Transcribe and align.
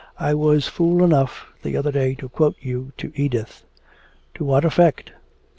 "I 0.19 0.33
was 0.33 0.67
fool 0.67 1.03
enough 1.03 1.53
the 1.61 1.77
other 1.77 1.91
day 1.91 2.15
to 2.15 2.27
quote 2.29 2.55
you 2.59 2.91
to 2.97 3.11
Edith." 3.15 3.65
"To 4.33 4.43
what 4.43 4.65
effect?" 4.65 5.11